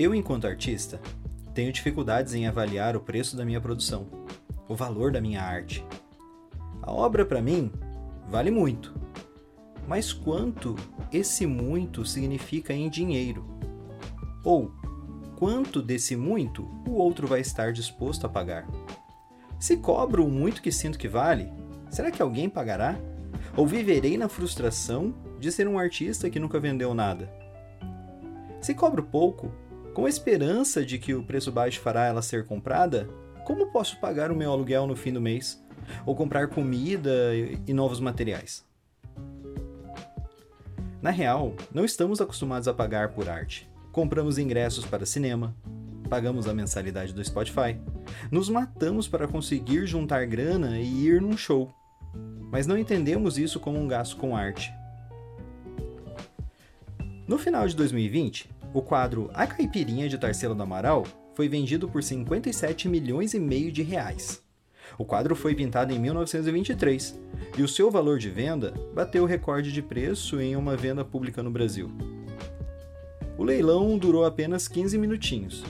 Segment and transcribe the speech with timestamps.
[0.00, 0.98] Eu, enquanto artista,
[1.52, 4.06] tenho dificuldades em avaliar o preço da minha produção,
[4.66, 5.84] o valor da minha arte.
[6.80, 7.70] A obra, para mim,
[8.26, 8.98] vale muito.
[9.86, 10.74] Mas quanto
[11.12, 13.44] esse muito significa em dinheiro?
[14.42, 14.72] Ou
[15.36, 18.66] quanto desse muito o outro vai estar disposto a pagar?
[19.58, 21.52] Se cobro o muito que sinto que vale,
[21.90, 22.98] será que alguém pagará?
[23.54, 27.30] Ou viverei na frustração de ser um artista que nunca vendeu nada?
[28.62, 29.52] Se cobro pouco,
[29.94, 33.08] com a esperança de que o preço baixo fará ela ser comprada,
[33.44, 35.62] como posso pagar o meu aluguel no fim do mês?
[36.06, 37.10] Ou comprar comida
[37.66, 38.64] e novos materiais?
[41.02, 43.68] Na real, não estamos acostumados a pagar por arte.
[43.90, 45.56] Compramos ingressos para cinema,
[46.08, 47.80] pagamos a mensalidade do Spotify,
[48.30, 51.72] nos matamos para conseguir juntar grana e ir num show.
[52.52, 54.72] Mas não entendemos isso como um gasto com arte.
[57.26, 61.04] No final de 2020, o quadro A Caipirinha de Tarsila do Amaral
[61.34, 64.42] foi vendido por 57 milhões e meio de reais.
[64.98, 67.18] O quadro foi pintado em 1923
[67.56, 71.42] e o seu valor de venda bateu o recorde de preço em uma venda pública
[71.42, 71.90] no Brasil.
[73.38, 75.64] O leilão durou apenas 15 minutinhos,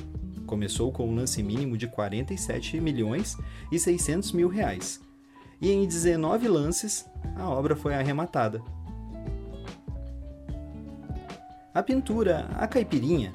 [0.47, 3.37] começou com um lance mínimo de 47 milhões
[3.71, 5.01] e 600 mil reais.
[5.61, 7.07] E em 19 lances,
[7.37, 8.61] a obra foi arrematada.
[11.73, 13.33] A pintura A Caipirinha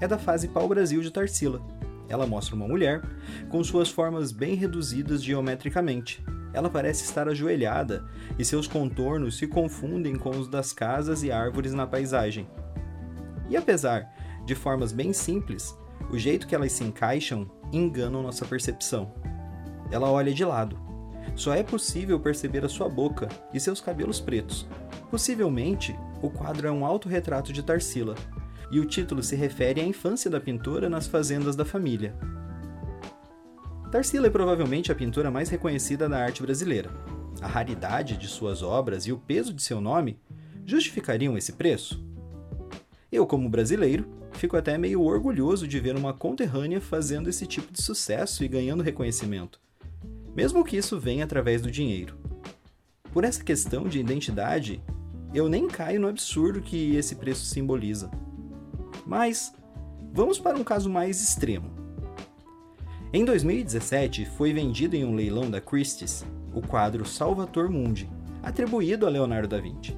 [0.00, 1.60] é da fase pau-brasil de Tarsila.
[2.08, 3.02] Ela mostra uma mulher
[3.50, 6.24] com suas formas bem reduzidas geometricamente.
[6.54, 8.02] Ela parece estar ajoelhada
[8.38, 12.48] e seus contornos se confundem com os das casas e árvores na paisagem.
[13.50, 14.10] E apesar
[14.46, 15.76] de formas bem simples,
[16.10, 19.12] o jeito que elas se encaixam engana nossa percepção.
[19.90, 20.85] Ela olha de lado.
[21.34, 24.66] Só é possível perceber a sua boca e seus cabelos pretos.
[25.10, 28.14] Possivelmente, o quadro é um autorretrato de Tarsila,
[28.70, 32.14] e o título se refere à infância da pintora nas fazendas da família.
[33.90, 36.90] Tarsila é provavelmente a pintora mais reconhecida da arte brasileira.
[37.40, 40.18] A raridade de suas obras e o peso de seu nome
[40.64, 42.04] justificariam esse preço?
[43.10, 47.80] Eu, como brasileiro, fico até meio orgulhoso de ver uma conterrânea fazendo esse tipo de
[47.80, 49.60] sucesso e ganhando reconhecimento,
[50.36, 52.18] mesmo que isso venha através do dinheiro.
[53.10, 54.82] Por essa questão de identidade,
[55.32, 58.10] eu nem caio no absurdo que esse preço simboliza.
[59.06, 59.54] Mas
[60.12, 61.70] vamos para um caso mais extremo.
[63.12, 66.22] Em 2017, foi vendido em um leilão da Christie's
[66.52, 68.08] o quadro Salvator Mundi,
[68.42, 69.96] atribuído a Leonardo da Vinci.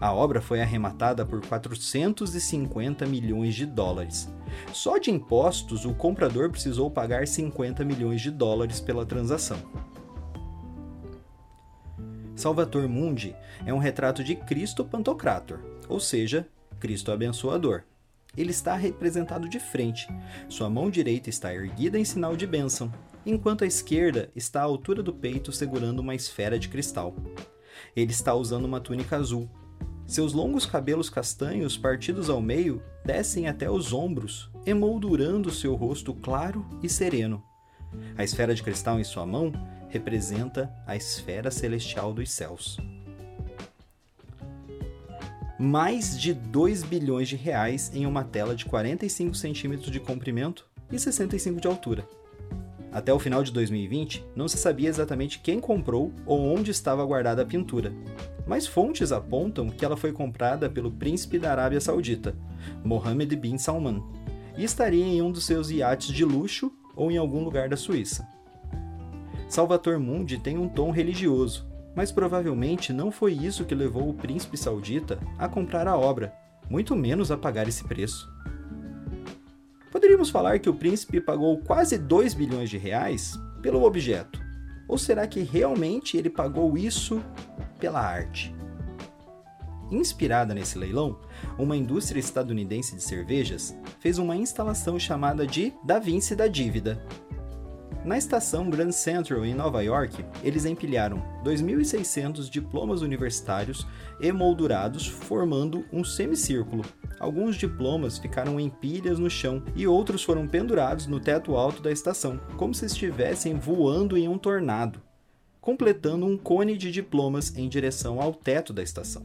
[0.00, 4.28] A obra foi arrematada por 450 milhões de dólares.
[4.72, 9.58] Só de impostos, o comprador precisou pagar 50 milhões de dólares pela transação.
[12.36, 13.34] Salvator Mundi
[13.66, 16.46] é um retrato de Cristo Pantocrator, ou seja,
[16.78, 17.82] Cristo abençoador.
[18.36, 20.06] Ele está representado de frente.
[20.48, 22.92] Sua mão direita está erguida em sinal de bênção,
[23.26, 27.16] enquanto a esquerda está à altura do peito segurando uma esfera de cristal.
[27.96, 29.50] Ele está usando uma túnica azul,
[30.08, 36.64] seus longos cabelos castanhos partidos ao meio descem até os ombros, emoldurando seu rosto claro
[36.82, 37.44] e sereno.
[38.16, 39.52] A esfera de cristal em sua mão
[39.90, 42.78] representa a esfera celestial dos céus.
[45.58, 50.98] Mais de 2 bilhões de reais em uma tela de 45 centímetros de comprimento e
[50.98, 52.08] 65 de altura.
[52.90, 57.42] Até o final de 2020, não se sabia exatamente quem comprou ou onde estava guardada
[57.42, 57.92] a pintura,
[58.48, 62.34] mas fontes apontam que ela foi comprada pelo príncipe da Arábia Saudita,
[62.82, 64.02] Mohammed bin Salman,
[64.56, 68.26] e estaria em um dos seus iates de luxo ou em algum lugar da Suíça.
[69.48, 74.56] Salvator Mundi tem um tom religioso, mas provavelmente não foi isso que levou o príncipe
[74.56, 76.32] saudita a comprar a obra,
[76.70, 78.28] muito menos a pagar esse preço.
[79.92, 84.40] Poderíamos falar que o príncipe pagou quase 2 bilhões de reais pelo objeto.
[84.86, 87.22] Ou será que realmente ele pagou isso
[87.78, 88.54] pela arte.
[89.90, 91.18] Inspirada nesse leilão,
[91.58, 97.02] uma indústria estadunidense de cervejas fez uma instalação chamada de Da Vinci da Dívida.
[98.04, 103.86] Na estação Grand Central em Nova York, eles empilharam 2.600 diplomas universitários
[104.20, 106.84] emoldurados, formando um semicírculo.
[107.18, 111.90] Alguns diplomas ficaram em pilhas no chão e outros foram pendurados no teto alto da
[111.90, 115.02] estação, como se estivessem voando em um tornado
[115.68, 119.22] completando um cone de diplomas em direção ao teto da estação.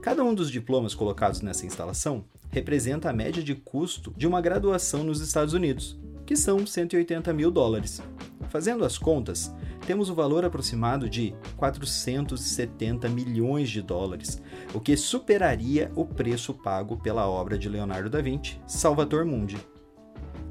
[0.00, 5.04] Cada um dos diplomas colocados nessa instalação representa a média de custo de uma graduação
[5.04, 8.00] nos Estados Unidos, que são 180 mil dólares.
[8.48, 9.54] Fazendo as contas,
[9.86, 14.40] temos o valor aproximado de 470 milhões de dólares,
[14.72, 19.58] o que superaria o preço pago pela obra de Leonardo da Vinci, Salvator Mundi.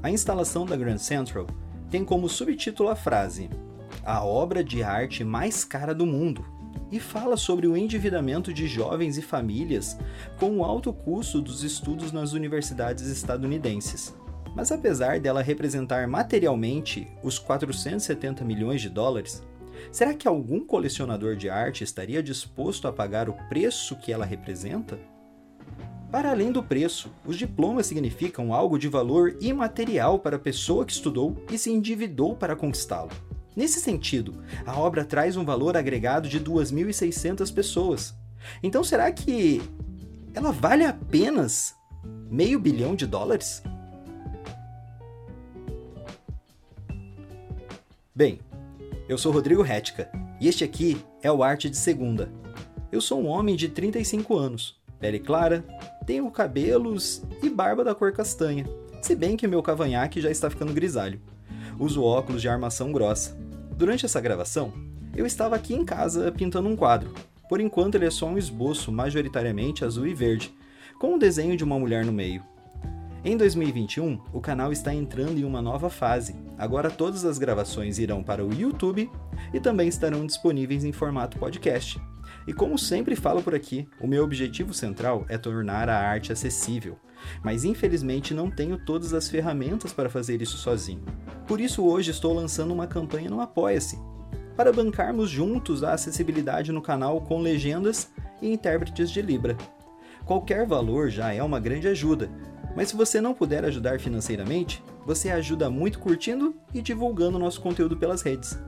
[0.00, 1.48] A instalação da Grand Central
[1.90, 3.50] tem como subtítulo a frase
[4.04, 6.44] A obra de arte mais cara do mundo
[6.90, 9.96] e fala sobre o endividamento de jovens e famílias
[10.40, 14.12] com o alto custo dos estudos nas universidades estadunidenses.
[14.56, 19.40] Mas apesar dela representar materialmente os 470 milhões de dólares,
[19.92, 24.98] será que algum colecionador de arte estaria disposto a pagar o preço que ela representa?
[26.10, 30.92] Para além do preço, os diplomas significam algo de valor imaterial para a pessoa que
[30.92, 33.31] estudou e se endividou para conquistá-lo.
[33.54, 38.14] Nesse sentido, a obra traz um valor agregado de 2.600 pessoas.
[38.62, 39.60] Então será que
[40.34, 41.74] ela vale apenas
[42.30, 43.62] meio bilhão de dólares?
[48.14, 48.40] Bem,
[49.08, 50.10] eu sou Rodrigo Retka
[50.40, 52.32] e este aqui é o Arte de Segunda.
[52.90, 55.64] Eu sou um homem de 35 anos, pele clara,
[56.06, 58.66] tenho cabelos e barba da cor castanha,
[59.00, 61.20] se bem que meu cavanhaque já está ficando grisalho.
[61.78, 63.41] Uso óculos de armação grossa.
[63.82, 64.72] Durante essa gravação,
[65.12, 67.12] eu estava aqui em casa pintando um quadro.
[67.48, 70.54] Por enquanto ele é só um esboço majoritariamente azul e verde,
[71.00, 72.44] com um desenho de uma mulher no meio.
[73.24, 76.36] Em 2021, o canal está entrando em uma nova fase.
[76.56, 79.10] Agora todas as gravações irão para o YouTube
[79.52, 82.00] e também estarão disponíveis em formato podcast.
[82.46, 86.98] E como sempre falo por aqui, o meu objetivo central é tornar a arte acessível,
[87.42, 91.04] mas infelizmente não tenho todas as ferramentas para fazer isso sozinho.
[91.46, 93.98] Por isso hoje estou lançando uma campanha no Apoia-se,
[94.56, 99.56] para bancarmos juntos a acessibilidade no canal com legendas e intérpretes de Libra.
[100.24, 102.30] Qualquer valor já é uma grande ajuda,
[102.76, 107.96] mas se você não puder ajudar financeiramente, você ajuda muito curtindo e divulgando nosso conteúdo
[107.96, 108.58] pelas redes.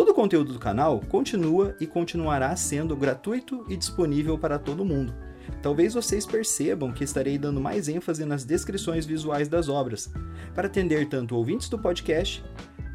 [0.00, 5.12] Todo o conteúdo do canal continua e continuará sendo gratuito e disponível para todo mundo.
[5.60, 10.10] Talvez vocês percebam que estarei dando mais ênfase nas descrições visuais das obras,
[10.54, 12.42] para atender tanto ouvintes do podcast,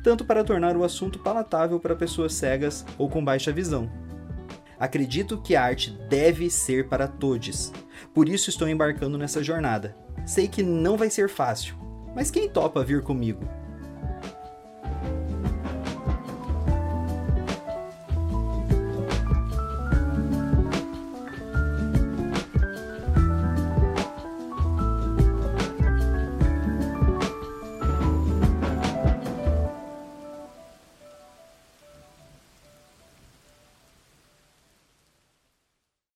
[0.04, 3.88] tanto para tornar o assunto palatável para pessoas cegas ou com baixa visão.
[4.80, 7.72] Acredito que a arte deve ser para todos,
[8.16, 9.96] por isso estou embarcando nessa jornada.
[10.26, 11.76] Sei que não vai ser fácil,
[12.16, 13.48] mas quem topa vir comigo?